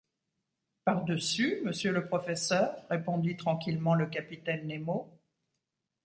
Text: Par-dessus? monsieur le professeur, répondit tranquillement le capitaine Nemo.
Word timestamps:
Par-dessus? 0.83 1.61
monsieur 1.63 1.91
le 1.91 2.07
professeur, 2.07 2.73
répondit 2.89 3.37
tranquillement 3.37 3.93
le 3.93 4.07
capitaine 4.07 4.65
Nemo. 4.67 5.07